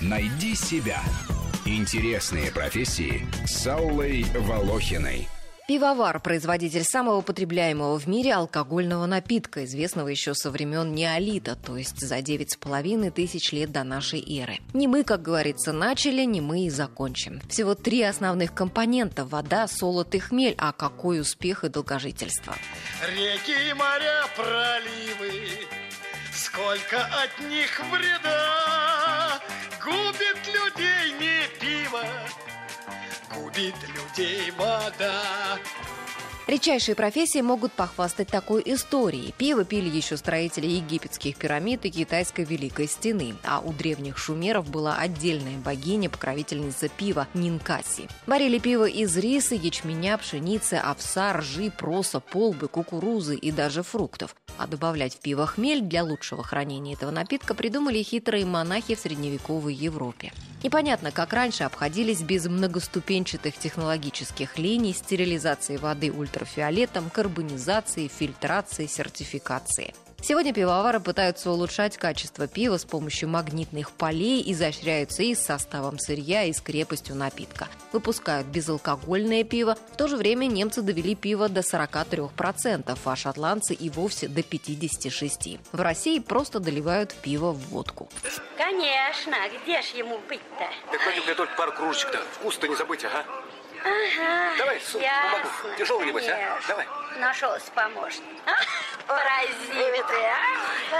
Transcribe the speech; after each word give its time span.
Найди 0.00 0.54
себя. 0.54 1.00
Интересные 1.64 2.50
профессии 2.50 3.26
с 3.46 3.66
Аллой 3.66 4.24
Волохиной. 4.34 5.28
Пивовар– 5.68 6.18
производитель 6.22 6.82
самого 6.82 7.20
потребляемого 7.20 7.98
в 7.98 8.06
мире 8.06 8.32
алкогольного 8.32 9.04
напитка, 9.04 9.66
известного 9.66 10.08
еще 10.08 10.32
со 10.32 10.50
времен 10.50 10.94
неолита, 10.94 11.56
то 11.56 11.76
есть 11.76 12.00
за 12.00 12.22
девять 12.22 12.52
с 12.52 12.56
половиной 12.56 13.10
тысяч 13.10 13.52
лет 13.52 13.70
до 13.70 13.84
нашей 13.84 14.20
эры. 14.40 14.60
Не 14.72 14.88
мы, 14.88 15.04
как 15.04 15.20
говорится, 15.20 15.74
начали, 15.74 16.24
не 16.24 16.40
мы 16.40 16.64
и 16.64 16.70
закончим. 16.70 17.42
Всего 17.50 17.74
три 17.74 18.00
основных 18.00 18.54
компонента– 18.54 19.24
вода, 19.26 19.68
солод 19.68 20.14
и 20.14 20.20
хмель, 20.20 20.54
а 20.56 20.72
какой 20.72 21.20
успех 21.20 21.64
и 21.64 21.68
долгожительство. 21.68 22.54
Реки, 23.02 23.74
моря, 23.74 24.24
проливы, 24.36 25.66
сколько 26.58 27.04
от 27.22 27.38
них 27.48 27.80
вреда, 27.90 29.40
губит 29.84 30.40
людей 30.46 31.12
не 31.20 31.46
пиво, 31.60 32.04
губит 33.32 33.76
людей 33.88 34.50
вода. 34.52 35.22
Редчайшие 36.48 36.94
профессии 36.94 37.42
могут 37.42 37.72
похвастать 37.72 38.28
такой 38.28 38.62
историей. 38.64 39.34
Пиво 39.36 39.66
пили 39.66 39.94
еще 39.94 40.16
строители 40.16 40.66
египетских 40.66 41.36
пирамид 41.36 41.84
и 41.84 41.90
китайской 41.90 42.46
Великой 42.46 42.88
Стены, 42.88 43.34
а 43.44 43.60
у 43.60 43.74
древних 43.74 44.16
шумеров 44.16 44.70
была 44.70 44.96
отдельная 44.96 45.58
богиня, 45.58 46.08
покровительница 46.08 46.88
пива 46.88 47.28
Нинкаси. 47.34 48.08
Варили 48.26 48.58
пиво 48.58 48.88
из 48.88 49.14
риса, 49.18 49.56
ячменя, 49.56 50.16
пшеницы, 50.16 50.80
овса, 50.82 51.34
ржи, 51.34 51.70
проса, 51.70 52.18
полбы, 52.18 52.68
кукурузы 52.68 53.36
и 53.36 53.52
даже 53.52 53.82
фруктов. 53.82 54.34
А 54.56 54.66
добавлять 54.66 55.16
в 55.16 55.18
пиво 55.18 55.46
хмель 55.46 55.82
для 55.82 56.02
лучшего 56.02 56.42
хранения 56.42 56.94
этого 56.94 57.10
напитка 57.10 57.54
придумали 57.54 58.02
хитрые 58.02 58.46
монахи 58.46 58.94
в 58.94 59.00
средневековой 59.00 59.74
Европе. 59.74 60.32
Непонятно, 60.62 61.12
как 61.12 61.32
раньше 61.32 61.64
обходились 61.64 62.20
без 62.22 62.46
многоступенчатых 62.46 63.56
технологических 63.56 64.58
линий, 64.58 64.92
стерилизации 64.92 65.76
воды 65.76 66.10
ультрафиолетом, 66.10 67.10
карбонизации, 67.10 68.08
фильтрации, 68.08 68.86
сертификации. 68.86 69.94
Сегодня 70.20 70.52
пивовары 70.52 70.98
пытаются 70.98 71.50
улучшать 71.50 71.96
качество 71.96 72.48
пива 72.48 72.76
с 72.76 72.84
помощью 72.84 73.28
магнитных 73.28 73.92
полей, 73.92 74.42
изощряются 74.52 75.22
и 75.22 75.34
с 75.34 75.40
составом 75.40 75.98
сырья, 75.98 76.42
и 76.42 76.52
с 76.52 76.60
крепостью 76.60 77.14
напитка. 77.14 77.68
Выпускают 77.92 78.48
безалкогольное 78.48 79.44
пиво. 79.44 79.76
В 79.92 79.96
то 79.96 80.08
же 80.08 80.16
время 80.16 80.46
немцы 80.46 80.82
довели 80.82 81.14
пиво 81.14 81.48
до 81.48 81.60
43%, 81.60 82.98
а 83.04 83.16
шотландцы 83.16 83.74
и 83.74 83.88
вовсе 83.90 84.26
до 84.28 84.40
56%. 84.40 85.60
В 85.70 85.80
России 85.80 86.18
просто 86.18 86.58
доливают 86.58 87.14
пиво 87.14 87.52
в 87.52 87.68
водку. 87.68 88.08
Конечно, 88.56 89.36
где 89.62 89.80
ж 89.80 89.86
ему 89.96 90.18
быть-то? 90.28 90.68
Так, 90.90 91.06
Надюха, 91.06 91.34
только 91.36 91.54
пару 91.56 91.72
кружечек-то. 91.72 92.18
Вкус-то 92.32 92.66
не 92.66 92.74
забыть, 92.74 93.04
ага. 93.04 93.24
Ага, 93.84 94.56
Давай, 94.58 94.80
суп, 94.80 95.00
ясно, 95.00 95.50
помогу. 95.62 95.76
Тяжелый, 95.78 96.06
небось, 96.06 96.28
а? 96.28 96.60
Давай. 96.68 96.86
Нашелся 97.18 97.70
помощник. 97.72 98.24
А? 98.46 99.14
Паразиты, 99.14 100.14
а? 100.26 100.96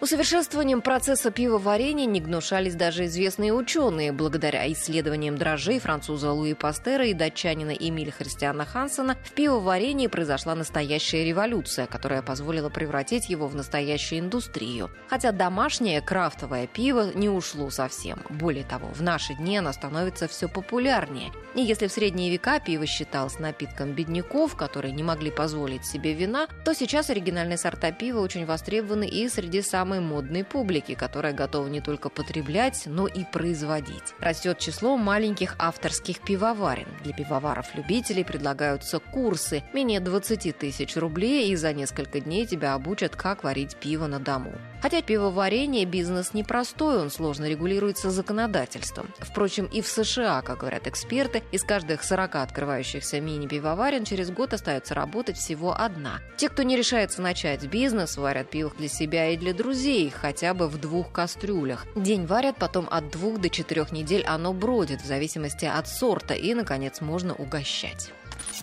Усовершенствованием 0.00 0.80
процесса 0.80 1.30
пивоварения 1.30 2.06
не 2.06 2.20
гнушались 2.22 2.74
даже 2.74 3.04
известные 3.04 3.52
ученые. 3.52 4.12
Благодаря 4.12 4.70
исследованиям 4.72 5.36
дрожжей 5.36 5.78
француза 5.78 6.32
Луи 6.32 6.54
Пастера 6.54 7.04
и 7.04 7.12
датчанина 7.12 7.72
Эмиля 7.72 8.10
Христиана 8.10 8.64
Хансена 8.64 9.18
в 9.22 9.32
пивоварении 9.32 10.06
произошла 10.06 10.54
настоящая 10.54 11.26
революция, 11.26 11.86
которая 11.86 12.22
позволила 12.22 12.70
превратить 12.70 13.28
его 13.28 13.46
в 13.46 13.54
настоящую 13.54 14.20
индустрию. 14.20 14.90
Хотя 15.10 15.32
домашнее 15.32 16.00
крафтовое 16.00 16.66
пиво 16.66 17.10
не 17.14 17.28
ушло 17.28 17.68
совсем. 17.68 18.22
Более 18.30 18.64
того, 18.64 18.88
в 18.94 19.02
наши 19.02 19.34
дни 19.34 19.58
оно 19.58 19.70
становится 19.70 20.28
все 20.28 20.48
популярнее. 20.48 21.30
И 21.54 21.60
если 21.60 21.88
в 21.88 21.92
средние 21.92 22.30
века 22.30 22.58
пиво 22.58 22.86
считалось 22.86 23.38
напитком 23.38 23.92
бедняков, 23.92 24.56
которые 24.56 24.92
не 24.94 25.02
могли 25.02 25.30
позволить 25.30 25.84
себе 25.84 26.14
вина, 26.14 26.46
то 26.64 26.72
сейчас 26.72 27.10
оригинальные 27.10 27.58
сорта 27.58 27.92
пива 27.92 28.20
очень 28.20 28.46
востребованы 28.46 29.06
и 29.06 29.28
среди 29.28 29.60
самых 29.60 29.89
самой 29.90 30.00
модной 30.00 30.44
публики, 30.44 30.94
которая 30.94 31.32
готова 31.32 31.66
не 31.66 31.80
только 31.80 32.10
потреблять, 32.10 32.84
но 32.86 33.08
и 33.08 33.24
производить. 33.24 34.14
Растет 34.20 34.58
число 34.60 34.96
маленьких 34.96 35.56
авторских 35.58 36.20
пивоварен. 36.20 36.86
Для 37.02 37.12
пивоваров-любителей 37.12 38.24
предлагаются 38.24 39.00
курсы 39.00 39.64
менее 39.72 39.98
20 39.98 40.56
тысяч 40.56 40.96
рублей, 40.96 41.50
и 41.50 41.56
за 41.56 41.72
несколько 41.72 42.20
дней 42.20 42.46
тебя 42.46 42.74
обучат, 42.74 43.16
как 43.16 43.42
варить 43.42 43.74
пиво 43.76 44.06
на 44.06 44.20
дому. 44.20 44.52
Хотя 44.80 45.02
пивоварение– 45.02 45.84
бизнес 45.86 46.32
непростой, 46.32 46.98
он 47.00 47.10
сложно 47.10 47.48
регулируется 47.48 48.10
законодательством. 48.10 49.08
Впрочем, 49.18 49.66
и 49.66 49.82
в 49.82 49.86
США, 49.86 50.42
как 50.42 50.60
говорят 50.60 50.86
эксперты, 50.86 51.42
из 51.52 51.62
каждых 51.64 52.02
40 52.02 52.36
открывающихся 52.36 53.20
мини-пивоварен 53.20 54.04
через 54.04 54.30
год 54.30 54.54
остается 54.54 54.94
работать 54.94 55.36
всего 55.36 55.74
одна. 55.78 56.20
Те, 56.36 56.48
кто 56.48 56.62
не 56.62 56.76
решается 56.76 57.20
начать 57.20 57.66
бизнес, 57.66 58.16
варят 58.16 58.50
пиво 58.50 58.72
для 58.78 58.88
себя 58.88 59.30
и 59.30 59.36
для 59.36 59.52
друзей, 59.52 60.10
хотя 60.10 60.54
бы 60.54 60.68
в 60.68 60.78
двух 60.78 61.12
кастрюлях. 61.12 61.86
День 61.96 62.26
варят, 62.26 62.56
потом 62.56 62.88
от 62.90 63.10
двух 63.10 63.40
до 63.40 63.50
четырех 63.50 63.92
недель 63.92 64.24
оно 64.24 64.52
бродит, 64.52 65.02
в 65.02 65.06
зависимости 65.06 65.64
от 65.64 65.88
сорта, 65.88 66.34
и, 66.34 66.54
наконец, 66.54 67.00
можно 67.00 67.34
угощать. 67.34 68.12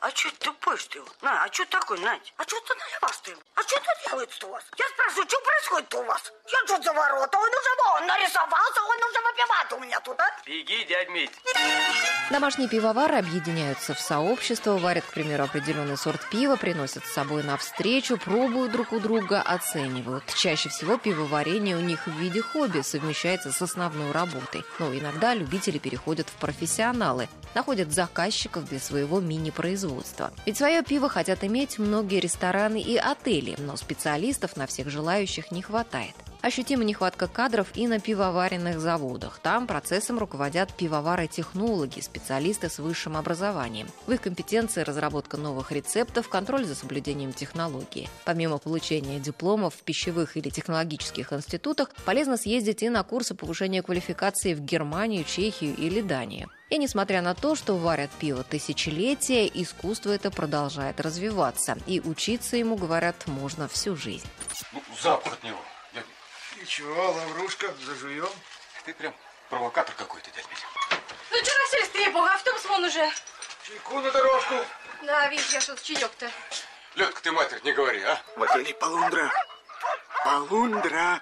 А 0.00 0.08
что 0.12 0.30
ты 0.30 0.36
тупой, 0.46 0.78
что 0.78 0.98
ли? 0.98 1.04
На, 1.20 1.44
а 1.44 1.52
что 1.52 1.62
такой, 1.66 2.00
Надь? 2.00 2.32
А 2.38 2.42
что 2.44 2.58
ты 2.60 2.74
наливаешь-то? 2.74 3.32
А 3.54 3.62
что 3.62 3.76
тут 3.76 4.08
делается 4.08 4.46
у 4.46 4.50
вас? 4.50 4.64
Я 4.78 4.88
спрашиваю, 4.88 5.28
что 5.28 5.40
происходит 5.40 5.94
у 5.94 6.02
вас? 6.04 6.32
Я 6.50 6.58
тут 6.66 6.84
за 6.84 6.92
ворота, 6.94 7.36
он 7.36 7.48
уже 7.48 7.70
вон 7.84 8.06
нарисовался, 8.06 8.80
он 8.82 8.96
уже 8.96 9.20
выпивает 9.20 9.72
у 9.74 9.78
меня 9.78 10.00
тут, 10.00 10.18
а? 10.18 10.24
Беги, 10.46 10.84
дядь 10.84 11.10
Мить. 11.10 11.30
Домашние 12.30 12.68
пивовары 12.68 13.16
объединяются 13.16 13.92
в 13.92 14.00
сообщество, 14.00 14.78
варят, 14.78 15.04
к 15.04 15.12
примеру, 15.12 15.44
определенный 15.44 15.98
сорт 15.98 16.26
пива, 16.30 16.56
приносят 16.56 17.04
с 17.04 17.12
собой 17.12 17.42
навстречу, 17.42 18.16
пробуют 18.16 18.72
друг 18.72 18.92
у 18.92 19.00
друга, 19.00 19.42
оценивают. 19.42 20.24
Чаще 20.34 20.70
всего 20.70 20.96
пивоварение 20.96 21.76
у 21.76 21.80
них 21.80 22.06
в 22.06 22.12
виде 22.12 22.40
хобби 22.40 22.80
совмещается 22.80 23.52
с 23.52 23.60
основной 23.60 24.12
работой. 24.12 24.64
Но 24.78 24.94
иногда 24.94 25.34
любители 25.34 25.78
переходят 25.78 26.28
в 26.28 26.34
профессионалы, 26.34 27.28
находят 27.54 27.92
заказчиков 27.92 28.64
для 28.64 28.78
своего 28.78 29.20
мини-производства. 29.20 29.89
Ведь 30.46 30.56
свое 30.56 30.82
пиво 30.82 31.08
хотят 31.08 31.44
иметь 31.44 31.78
многие 31.78 32.20
рестораны 32.20 32.80
и 32.80 32.96
отели, 32.96 33.56
но 33.58 33.76
специалистов 33.76 34.56
на 34.56 34.66
всех 34.66 34.88
желающих 34.88 35.50
не 35.50 35.62
хватает. 35.62 36.14
Ощутима 36.42 36.84
нехватка 36.84 37.28
кадров 37.28 37.68
и 37.74 37.86
на 37.86 38.00
пивоваренных 38.00 38.80
заводах. 38.80 39.40
Там 39.42 39.66
процессом 39.66 40.18
руководят 40.18 40.72
пивовары-технологи, 40.72 42.00
специалисты 42.00 42.70
с 42.70 42.78
высшим 42.78 43.18
образованием. 43.18 43.88
В 44.06 44.12
их 44.12 44.22
компетенции 44.22 44.80
разработка 44.80 45.36
новых 45.36 45.70
рецептов, 45.70 46.30
контроль 46.30 46.64
за 46.64 46.74
соблюдением 46.74 47.34
технологии. 47.34 48.08
Помимо 48.24 48.56
получения 48.56 49.18
дипломов 49.18 49.74
в 49.74 49.82
пищевых 49.82 50.38
или 50.38 50.48
технологических 50.48 51.30
институтах, 51.34 51.90
полезно 52.06 52.38
съездить 52.38 52.82
и 52.82 52.88
на 52.88 53.02
курсы 53.02 53.34
повышения 53.34 53.82
квалификации 53.82 54.54
в 54.54 54.60
Германию, 54.60 55.24
Чехию 55.24 55.76
или 55.76 56.00
Данию. 56.00 56.48
И 56.70 56.78
несмотря 56.78 57.20
на 57.20 57.34
то, 57.34 57.54
что 57.54 57.76
варят 57.76 58.10
пиво 58.18 58.44
тысячелетия, 58.44 59.46
искусство 59.46 60.12
это 60.12 60.30
продолжает 60.30 61.00
развиваться. 61.00 61.76
И 61.86 62.00
учиться 62.00 62.56
ему, 62.56 62.76
говорят, 62.76 63.26
можно 63.26 63.68
всю 63.68 63.94
жизнь. 63.94 64.26
Ну, 64.72 64.80
запах 65.02 65.34
от 65.34 65.44
него. 65.44 65.58
Дядь 66.70 66.78
Мить. 66.78 66.78
И 66.78 66.82
чего, 66.82 67.12
лаврушка, 67.12 67.74
зажуем? 67.84 68.28
Ты 68.84 68.94
прям 68.94 69.14
провокатор 69.48 69.94
какой-то, 69.96 70.30
дядь 70.30 70.48
Мить. 70.48 70.64
Ну 71.30 71.36
что 71.36 71.52
расселись 71.62 71.88
трепуга, 71.90 72.34
автобус 72.34 72.64
вон 72.66 72.84
уже. 72.84 73.10
Чайку 73.66 74.00
на 74.00 74.10
дорожку. 74.10 74.54
Да, 75.04 75.28
видишь, 75.28 75.52
я 75.52 75.60
что-то 75.60 75.82
чаек-то. 75.82 76.30
Лёдка, 76.96 77.22
ты 77.22 77.32
матерь, 77.32 77.60
не 77.64 77.72
говори, 77.72 78.02
а? 78.02 78.20
Василий 78.36 78.74
Полундра. 78.74 79.30
Полундра. 80.24 81.20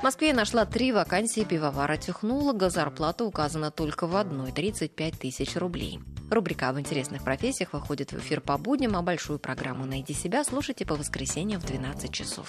В 0.00 0.02
Москве 0.02 0.28
я 0.28 0.34
нашла 0.34 0.66
три 0.66 0.92
вакансии 0.92 1.44
пивовара-технолога. 1.44 2.70
Зарплата 2.70 3.24
указана 3.24 3.70
только 3.70 4.06
в 4.06 4.16
одной– 4.16 4.52
35 4.54 5.18
тысяч 5.18 5.56
рублей. 5.56 6.00
Рубрика 6.30 6.68
об 6.68 6.78
интересных 6.78 7.24
профессиях 7.24 7.72
выходит 7.72 8.12
в 8.12 8.18
эфир 8.18 8.40
по 8.40 8.56
будням, 8.58 8.96
а 8.96 9.02
большую 9.02 9.38
программу 9.38 9.84
«Найди 9.86 10.14
себя» 10.14 10.44
слушайте 10.44 10.86
по 10.86 10.94
воскресеньям 10.94 11.60
в 11.60 11.64
12 11.64 12.12
часов. 12.12 12.48